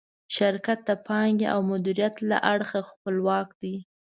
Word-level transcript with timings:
شرکت 0.35 0.79
د 0.89 0.91
پانګې 1.07 1.47
او 1.53 1.59
مدیریت 1.71 2.15
له 2.29 2.37
اړخه 2.53 2.79
خپلواک 2.89 3.47
دی. 3.61 3.75